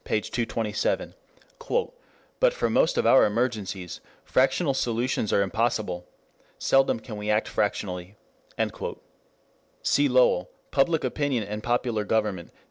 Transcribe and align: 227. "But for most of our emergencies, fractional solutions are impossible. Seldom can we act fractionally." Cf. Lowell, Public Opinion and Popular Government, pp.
227. 0.03 1.13
"But 2.39 2.53
for 2.55 2.71
most 2.71 2.97
of 2.97 3.05
our 3.05 3.23
emergencies, 3.23 4.01
fractional 4.25 4.73
solutions 4.73 5.31
are 5.31 5.43
impossible. 5.43 6.07
Seldom 6.57 6.99
can 6.99 7.17
we 7.17 7.29
act 7.29 7.47
fractionally." 7.47 8.15
Cf. 8.57 10.09
Lowell, 10.09 10.49
Public 10.71 11.03
Opinion 11.03 11.43
and 11.43 11.61
Popular 11.61 12.03
Government, 12.03 12.49
pp. 12.49 12.59